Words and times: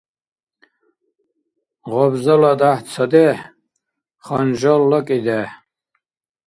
Гъабзала 1.91 2.51
дяхӀ— 2.59 2.83
цадехӀ, 2.91 3.45
ханжалла— 4.25 4.99
кӀидехӀ. 5.07 5.55